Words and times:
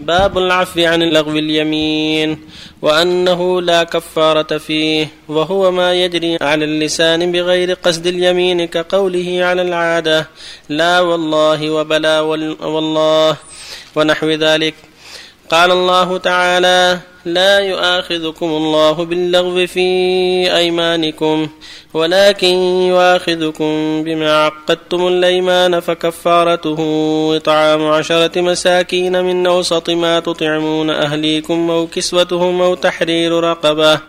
باب 0.00 0.38
العفو 0.38 0.80
عن 0.84 1.02
لغو 1.02 1.38
اليمين 1.38 2.38
وأنه 2.82 3.62
لا 3.62 3.84
كفارة 3.84 4.58
فيه 4.58 5.08
وهو 5.28 5.70
ما 5.70 5.94
يجري 5.94 6.36
على 6.40 6.64
اللسان 6.64 7.32
بغير 7.32 7.72
قصد 7.72 8.06
اليمين 8.06 8.64
كقوله 8.64 9.38
على 9.44 9.62
العادة 9.62 10.28
لا 10.68 11.00
والله 11.00 11.70
وبلا 11.70 12.20
والله 12.20 13.36
ونحو 13.96 14.30
ذلك. 14.30 14.74
قال 15.50 15.70
الله 15.70 16.18
تعالى 16.18 16.98
لا 17.24 17.58
يؤاخذكم 17.58 18.46
الله 18.46 18.92
باللغو 18.92 19.66
في 19.66 19.86
أيمانكم 20.56 21.48
ولكن 21.94 22.54
يؤاخذكم 22.88 24.02
بما 24.04 24.44
عقدتم 24.44 25.08
الأيمان 25.08 25.80
فكفارته 25.80 26.78
إطعام 27.36 27.86
عشرة 27.86 28.40
مساكين 28.40 29.24
من 29.24 29.46
أوسط 29.46 29.90
ما 29.90 30.20
تطعمون 30.20 30.90
أهليكم 30.90 31.70
أو 31.70 31.86
كسوتهم 31.86 32.62
أو 32.62 32.74
تحرير 32.74 33.32
رقبة 33.32 34.00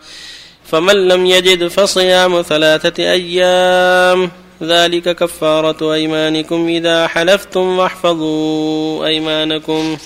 فمن 0.66 1.08
لم 1.08 1.26
يجد 1.26 1.68
فصيام 1.68 2.42
ثلاثة 2.42 3.12
أيام 3.12 4.32
ذلك 4.64 5.16
كفارة 5.16 5.94
أيمانكم 5.94 6.68
إذا 6.68 7.08
حلفتم 7.08 7.78
واحفظوا 7.78 9.06
أيمانكم. 9.06 9.98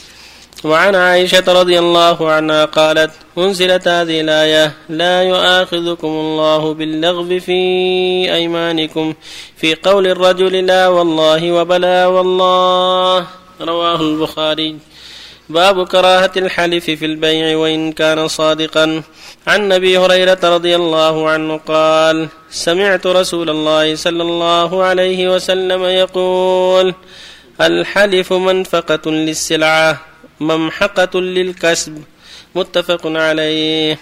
وعن 0.63 0.95
عائشة 0.95 1.43
رضي 1.47 1.79
الله 1.79 2.31
عنها 2.31 2.65
قالت 2.65 3.11
أنزلت 3.37 3.87
هذه 3.87 4.21
الآية 4.21 4.73
لا 4.89 5.23
يؤاخذكم 5.23 6.07
الله 6.07 6.73
باللغو 6.73 7.39
في 7.39 7.61
أيمانكم 8.33 9.13
في 9.57 9.75
قول 9.75 10.07
الرجل 10.07 10.65
لا 10.65 10.87
والله 10.87 11.51
وبلا 11.51 12.07
والله. 12.07 13.27
رواه 13.61 14.01
البخاري. 14.01 14.75
باب 15.49 15.87
كراهة 15.87 16.31
الحلف 16.37 16.85
في 16.85 17.05
البيع 17.05 17.57
وإن 17.57 17.91
كان 17.91 18.27
صادقا. 18.27 19.03
عن 19.47 19.71
أبي 19.71 19.97
هريرة 19.97 20.39
رضي 20.43 20.75
الله 20.75 21.29
عنه 21.29 21.57
قال 21.57 22.27
سمعت 22.51 23.07
رسول 23.07 23.49
الله 23.49 23.95
صلى 23.95 24.23
الله 24.23 24.83
عليه 24.83 25.35
وسلم 25.35 25.83
يقول 25.83 26.93
الحلف 27.61 28.33
منفقة 28.33 29.11
للسلعة. 29.11 30.10
ممحقة 30.41 31.21
للكسب 31.21 32.03
متفق 32.55 33.01
عليه. 33.05 33.99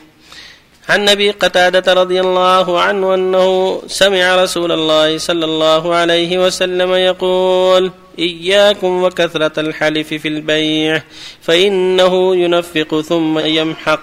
عن 0.90 1.10
أبي 1.10 1.32
قتادة 1.32 1.94
رضي 1.94 2.20
الله 2.22 2.82
عنه 2.82 3.14
أنه 3.14 3.82
سمع 3.88 4.44
رسول 4.44 4.72
الله 4.72 5.18
صلى 5.18 5.46
الله 5.46 5.96
عليه 5.96 6.46
وسلم 6.46 6.94
يقول 6.94 7.92
إياكم 8.20 9.04
وكثرة 9.04 9.60
الحلف 9.60 10.08
في 10.08 10.28
البيع 10.28 11.04
فإنه 11.42 12.36
ينفق 12.36 13.02
ثم 13.02 13.40
يمحق. 13.40 14.02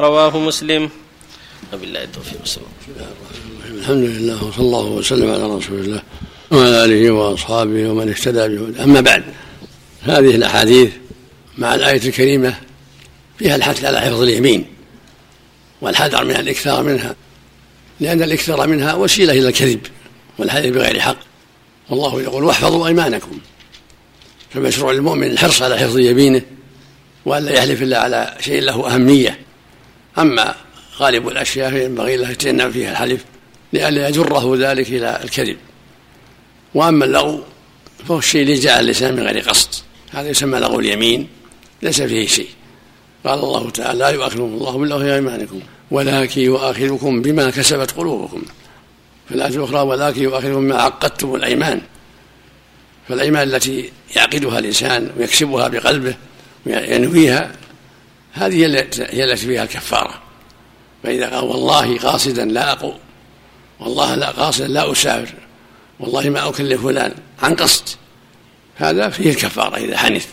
رواه 0.00 0.38
مسلم. 0.38 0.90
وبالله 1.72 2.02
التوفيق 2.02 2.40
الحمد 3.78 4.04
لله 4.04 4.44
وصلى 4.44 4.64
الله 4.66 4.84
وسلم 4.84 5.30
على 5.30 5.56
رسول 5.56 5.78
الله 5.80 6.02
وعلى 6.50 6.84
آله 6.84 7.10
وأصحابه 7.10 7.88
ومن 7.90 8.08
اهتدى 8.08 8.48
بهداه. 8.48 8.84
أما 8.84 9.00
بعد 9.00 9.24
هذه 10.02 10.34
الأحاديث 10.34 10.90
مع 11.58 11.74
الآية 11.74 12.08
الكريمة 12.08 12.54
فيها 13.38 13.56
الحث 13.56 13.84
على 13.84 14.00
حفظ 14.00 14.22
اليمين 14.22 14.66
والحذر 15.80 16.24
من 16.24 16.36
الإكثار 16.36 16.82
منها 16.82 17.14
لأن 18.00 18.22
الإكثار 18.22 18.66
منها 18.66 18.94
وسيلة 18.94 19.32
إلى 19.32 19.48
الكذب 19.48 19.80
والحديث 20.38 20.72
بغير 20.72 21.00
حق. 21.00 21.16
والله 21.90 22.22
يقول 22.22 22.44
واحفظوا 22.44 22.86
أيمانكم 22.86 23.38
فمشروع 24.50 24.92
المؤمن 24.92 25.30
الحرص 25.30 25.62
على 25.62 25.78
حفظ 25.78 25.98
يمينه 25.98 26.42
وألا 27.24 27.52
يحلف 27.52 27.82
إلا 27.82 27.98
على 27.98 28.36
شيء 28.40 28.60
له 28.60 28.94
أهمية. 28.94 29.38
أما 30.18 30.54
غالب 30.98 31.28
الأشياء 31.28 31.70
فينبغي 31.70 32.16
له 32.16 32.30
يتجنب 32.30 32.70
فيها 32.70 32.90
الحلف 32.90 33.24
لئلا 33.72 34.08
يجره 34.08 34.56
ذلك 34.58 34.88
إلى 34.88 35.20
الكذب. 35.24 35.56
وأما 36.74 37.04
اللغو 37.04 37.42
فهو 38.08 38.18
الشيء 38.18 38.42
اللي 38.42 38.54
جاء 38.54 38.80
اللسان 38.80 39.16
من 39.16 39.22
غير 39.22 39.40
قصد. 39.40 39.68
هذا 40.10 40.28
يسمى 40.28 40.58
لغو 40.58 40.80
اليمين. 40.80 41.28
ليس 41.84 42.02
فيه 42.02 42.26
شيء. 42.26 42.48
قال 43.26 43.38
الله 43.38 43.70
تعالى 43.70 43.98
لا 43.98 44.08
يؤاخذكم 44.08 44.44
الله 44.44 44.78
بالله 44.78 44.98
في 44.98 45.14
أيمانكم 45.14 45.60
ولكن 45.90 46.40
يؤاخذكم 46.40 47.22
بما 47.22 47.50
كسبت 47.50 47.90
قلوبكم. 47.90 48.42
في 49.28 49.34
الآية 49.34 49.56
الأخرى 49.56 49.80
ولكن 49.80 50.22
يؤاخذكم 50.22 50.54
بما 50.68 50.82
عقدتم 50.82 51.34
الأيمان. 51.34 51.80
فالأيمان 53.08 53.48
التي 53.48 53.92
يعقدها 54.16 54.58
الإنسان 54.58 55.10
ويكسبها 55.18 55.68
بقلبه 55.68 56.14
وينويها 56.66 57.52
هذه 58.32 58.56
هي 59.10 59.24
التي 59.24 59.46
فيها 59.46 59.62
الكفارة. 59.62 60.22
فإذا 61.02 61.28
قال 61.28 61.44
والله 61.44 61.98
قاصدا 61.98 62.44
لا 62.44 62.72
أقول 62.72 62.94
والله 63.80 64.14
لا 64.14 64.30
قاصدا 64.30 64.68
لا 64.68 64.92
أسافر 64.92 65.34
والله 66.00 66.30
ما 66.30 66.48
أكلف 66.48 66.82
فلان 66.82 67.14
عن 67.42 67.54
قصد. 67.54 67.88
هذا 68.76 69.08
فيه 69.08 69.30
الكفارة 69.30 69.76
إذا 69.76 69.96
حنث. 69.96 70.26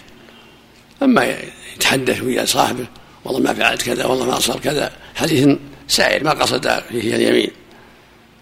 أما 1.01 1.37
يتحدث 1.75 2.21
ويا 2.21 2.45
صاحبه 2.45 2.85
والله 3.25 3.39
ما 3.39 3.53
فعلت 3.53 3.81
كذا 3.81 4.05
والله 4.05 4.25
ما 4.25 4.39
صار 4.39 4.59
كذا. 4.59 4.91
حديث 5.15 5.57
سائر 5.87 6.23
ما 6.23 6.31
قصد 6.31 6.83
فيه 6.89 7.15
اليمين. 7.15 7.51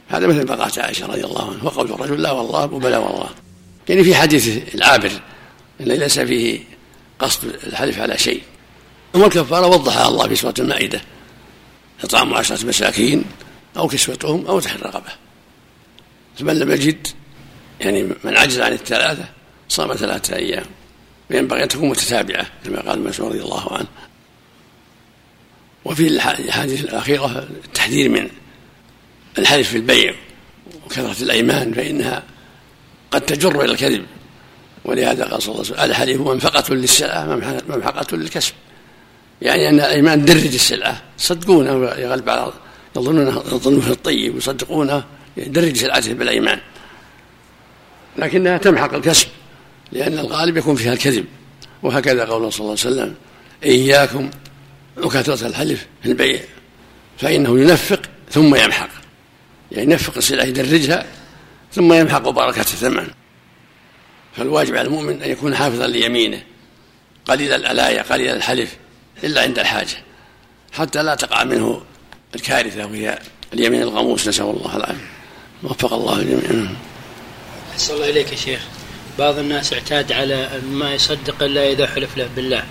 هذا 0.09 0.27
مثل 0.27 0.55
قالت 0.55 0.79
عائشة 0.79 1.05
رضي 1.05 1.23
الله 1.23 1.51
عنها. 1.51 1.63
وقول 1.63 1.91
الرجل 1.91 2.21
لا 2.21 2.31
والله 2.31 2.65
وبلا 2.65 2.97
والله. 2.97 3.29
يعني 3.89 4.03
في 4.03 4.15
حديث 4.15 4.75
العابر 4.75 5.11
أن 5.81 5.85
ليس 5.85 6.19
فيه 6.19 6.59
قصد 7.19 7.55
الحلف 7.67 7.99
على 7.99 8.17
شيء. 8.17 8.41
أما 9.15 9.25
الكفارة 9.25 9.67
وضحها 9.67 10.07
الله 10.07 10.27
في 10.27 10.35
سورة 10.35 10.53
المائدة. 10.59 11.01
إطعام 12.03 12.33
عشرة 12.33 12.65
مساكين 12.65 13.23
أو 13.77 13.87
كسوتهم 13.87 14.47
أو 14.47 14.59
تحت 14.59 14.83
رقبة. 14.83 15.11
فمن 16.39 16.59
لم 16.59 16.71
يجد 16.71 17.07
يعني 17.79 18.03
من 18.23 18.37
عجز 18.37 18.59
عن 18.59 18.71
الثلاثة 18.71 19.25
صام 19.69 19.93
ثلاثة 19.93 20.35
أيام. 20.35 20.65
وينبغي 21.31 21.63
أن 21.63 21.67
تكون 21.67 21.89
متتابعة 21.89 22.45
كما 22.65 22.81
قال 22.81 23.03
مسعود 23.03 23.31
رضي 23.31 23.41
الله 23.41 23.73
عنه. 23.73 23.87
وفي 25.85 26.07
الحادثة 26.07 26.83
الأخيرة 26.83 27.47
التحذير 27.65 28.09
من 28.09 28.29
الحلف 29.37 29.69
في 29.69 29.77
البيع 29.77 30.13
وكثرة 30.85 31.23
الأيمان 31.23 31.73
فإنها 31.73 32.23
قد 33.11 33.21
تجر 33.21 33.61
إلى 33.61 33.71
الكذب. 33.71 34.05
ولهذا 34.85 35.25
قال 35.25 35.41
صلى 35.41 35.55
الله 35.55 35.65
عليه 35.65 35.73
وسلم 35.73 35.91
الحليف 35.91 36.21
منفقة 36.21 36.73
للسلعة 36.73 37.25
ممحقة 37.69 38.17
للكسب. 38.17 38.53
يعني 39.41 39.69
أن 39.69 39.75
الأيمان 39.75 40.25
تدرج 40.25 40.53
السلعة 40.53 41.01
يصدقونه 41.19 41.71
يغلب 41.89 42.29
على 42.29 42.53
يظنونه 42.97 43.43
يظنونه 43.47 43.91
الطيب 43.91 44.35
ويصدقونه 44.35 45.03
يدرج 45.37 45.77
سلعته 45.77 46.13
بالأيمان. 46.13 46.59
لكنها 48.17 48.57
تمحق 48.57 48.93
الكسب. 48.93 49.27
لأن 49.91 50.19
الغالب 50.19 50.57
يكون 50.57 50.75
فيها 50.75 50.93
الكذب. 50.93 51.25
وهكذا 51.83 52.25
قول 52.25 52.53
صلى 52.53 52.59
الله 52.59 52.77
عليه 52.85 52.95
وسلم 52.95 53.15
إياكم 53.63 54.29
وكثرة 54.97 55.47
الحلف 55.47 55.85
في 56.03 56.09
البيع 56.09 56.39
فإنه 57.17 57.59
ينفق 57.59 58.01
ثم 58.31 58.55
يمحق. 58.55 58.89
يعني 59.71 59.91
ينفق 59.91 60.17
السلعة 60.17 60.45
يدرجها 60.45 61.05
ثم 61.73 61.93
يمحق 61.93 62.29
بركة 62.29 62.59
الثمن 62.59 63.07
فالواجب 64.37 64.75
على 64.75 64.87
المؤمن 64.87 65.21
أن 65.21 65.31
يكون 65.31 65.55
حافظا 65.55 65.87
ليمينه 65.87 66.43
قليل 67.25 67.53
الألايا 67.53 68.01
قليل 68.01 68.35
الحلف 68.35 68.75
إلا 69.23 69.41
عند 69.41 69.59
الحاجة. 69.59 69.97
حتى 70.71 71.03
لا 71.03 71.15
تقع 71.15 71.43
منه 71.43 71.81
الكارثة 72.35 72.85
وهي 72.85 73.19
اليمين 73.53 73.81
الغموس 73.81 74.27
نسأل 74.27 74.45
الله 74.45 74.77
العافية. 74.77 75.09
وفق 75.63 75.93
الله 75.93 76.19
الجميع 76.19 76.71
أحسن 77.71 77.93
الله 77.93 78.09
إليك 78.09 78.31
يا 78.31 78.37
شيخ. 78.37 78.61
بعض 79.19 79.37
الناس 79.37 79.73
اعتاد 79.73 80.11
على 80.11 80.49
ما 80.71 80.93
يصدق 80.93 81.43
إلا 81.43 81.71
إذا 81.71 81.87
حلف 81.87 82.17
له 82.17 82.29
بالله. 82.35 82.63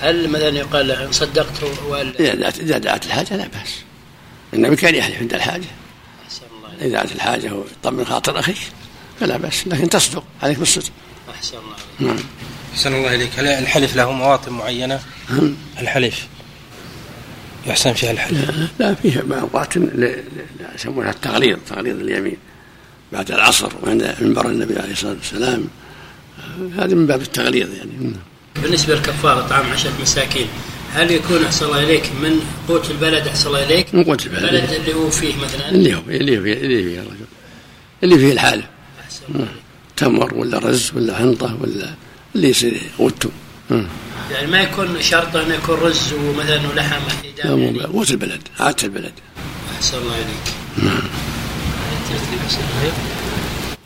هل 0.00 0.28
مثلا 0.28 0.48
يقال 0.48 0.88
له 0.88 1.04
إن 1.04 1.12
صدقت 1.12 1.62
ولا 1.88 2.48
إذا 2.48 2.78
دعت 2.78 3.06
الحاجة 3.06 3.36
لا 3.36 3.46
بأس. 3.46 3.74
النبي 4.54 4.76
كان 4.76 4.94
يحلف 4.94 5.18
عند 5.18 5.34
الحاجة. 5.34 5.64
إذا 6.80 6.88
دعت 6.88 7.12
الحاجة 7.12 7.52
وطمن 7.54 8.04
خاطر 8.04 8.38
أخيك 8.38 8.58
فلا 9.20 9.36
بأس. 9.36 9.68
لكن 9.68 9.88
تصدق 9.88 10.24
عليك 10.42 10.58
بالصدق. 10.58 10.90
أحسن 11.34 11.56
الله 11.56 11.76
نعم. 12.12 12.24
أحسن 12.74 12.94
الله 12.94 13.14
إليك. 13.14 13.30
هل 13.38 13.46
الحلف 13.46 13.96
له 13.96 14.12
مواطن 14.12 14.52
معينة؟ 14.52 15.00
الحلف. 15.78 16.26
يحسن 17.66 17.92
فيها 17.92 18.10
الحلف. 18.10 18.50
لا, 18.50 18.66
لا 18.78 18.94
فيها 18.94 19.22
مواطن 19.22 20.12
يسمونها 20.74 21.10
التغليظ 21.10 21.58
تغليظ 21.68 22.00
اليمين. 22.00 22.36
بعد 23.12 23.30
العصر 23.30 23.72
وعند 23.82 24.14
منبر 24.20 24.46
النبي 24.46 24.78
عليه 24.78 24.92
الصلاة 24.92 25.12
والسلام 25.12 25.68
هذا 26.78 26.94
من 26.94 27.06
باب 27.06 27.22
التغليظ 27.22 27.68
يعني. 27.74 28.12
بالنسبة 28.62 28.94
للكفارة 28.94 29.48
طعام 29.48 29.66
عشرة 29.72 29.92
مساكين 30.02 30.46
هل 30.94 31.10
يكون 31.10 31.44
أحسن 31.44 31.66
الله 31.66 31.82
إليك 31.82 32.04
من 32.22 32.40
قوت 32.68 32.90
البلد 32.90 33.26
أحسن 33.26 33.46
الله 33.46 33.64
إليك؟ 33.64 33.94
من 33.94 34.04
قوت 34.04 34.26
البلد. 34.26 34.44
البلد 34.44 34.72
اللي 34.72 34.94
هو 34.94 35.10
فيه 35.10 35.34
مثلا؟ 35.36 35.70
اللي 35.70 35.94
هو 35.94 36.00
اللي 36.08 36.40
فيه 36.40 36.52
اللي 36.52 36.82
فيه 36.82 37.00
الرجل 37.00 37.26
اللي 38.02 38.18
فيه 38.18 38.32
الحاله 38.32 38.68
تمر 39.96 40.34
ولا 40.34 40.58
رز 40.58 40.92
ولا 40.96 41.18
حنطة 41.18 41.58
ولا 41.60 41.94
اللي 42.34 42.48
يصير 42.48 42.80
قوته. 42.98 43.30
يعني 44.30 44.46
ما 44.46 44.60
يكون 44.60 45.02
شرط 45.02 45.36
انه 45.36 45.54
يكون 45.54 45.76
رز 45.76 46.12
ومثلا 46.12 46.68
ولحم 46.68 47.02
لا 47.44 47.54
مو 47.54 47.80
قوت 47.80 48.10
البلد 48.10 48.40
عادة 48.60 48.84
البلد. 48.84 49.12
أحسن 49.76 49.98
الله 49.98 50.14
إليك. 50.14 50.84
نعم. 50.84 51.02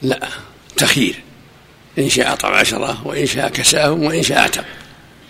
لا 0.03 0.29
تخيير. 0.77 1.15
إن 1.99 2.09
شاء 2.09 2.33
أطعم 2.33 2.53
عشرة 2.53 3.07
وإن 3.07 3.27
شاء 3.27 3.49
كساهم 3.49 4.03
وإن 4.03 4.23
شاء 4.23 4.39
أعتق 4.39 4.65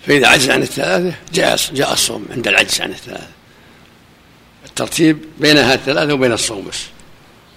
فإذا 0.07 0.27
عجز 0.27 0.49
عن 0.49 0.61
الثلاثة 0.61 1.13
جاء 1.33 1.59
جاء 1.73 1.93
الصوم 1.93 2.25
عند 2.31 2.47
العجز 2.47 2.81
عن 2.81 2.91
الثلاثة. 2.91 3.27
الترتيب 4.65 5.19
بين 5.39 5.57
الثلاثة 5.57 6.13
وبين 6.13 6.31
الصوم 6.31 6.67
بس. 6.67 6.79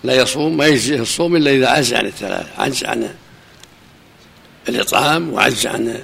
لا 0.05 0.15
يصوم 0.15 0.57
ما 0.57 0.67
يجزيه 0.67 1.01
الصوم 1.01 1.37
إلا 1.37 1.51
إذا 1.51 1.69
عجز 1.69 1.95
عن 1.95 2.07
الثلاثة. 2.07 2.63
عجز 2.63 2.85
عن 2.85 3.15
الإطعام 4.69 5.33
وعجز 5.33 5.67
عن 5.67 6.03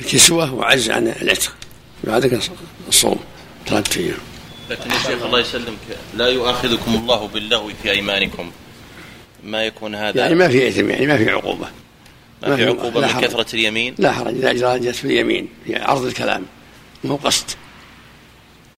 الكسوة 0.00 0.54
وعجز 0.54 0.90
عن 0.90 1.14
العتق. 1.22 1.52
بعدك 2.04 2.40
الصوم. 2.88 3.18
ثلاثة 3.66 4.00
أيام 4.00 4.18
لكن 4.70 4.90
يا 4.90 4.98
شيخ 4.98 5.22
الله 5.22 5.40
يسلمك 5.40 5.78
لا 6.16 6.28
يؤاخذكم 6.28 6.94
الله 6.94 7.28
باللغو 7.28 7.70
في 7.82 7.90
أيمانكم. 7.90 8.50
ما 9.44 9.64
يكون 9.64 9.94
هذا 9.94 10.20
يعني 10.20 10.34
ما 10.34 10.48
في 10.48 10.68
إثم 10.68 10.90
يعني 10.90 11.06
ما 11.06 11.16
في 11.16 11.30
عقوبة. 11.30 11.66
ما 12.42 12.56
في 12.56 12.64
عقوبة 12.64 13.00
من 13.00 13.20
كثرة 13.20 13.54
اليمين؟ 13.54 13.94
لا 13.98 14.12
حرج. 14.12 14.44
إذا 14.44 14.52
جرت 14.76 14.94
في 14.94 15.04
اليمين 15.04 15.48
في 15.66 15.76
عرض 15.76 16.04
الكلام 16.04 16.42
مو 17.04 17.16
قصد. 17.16 17.46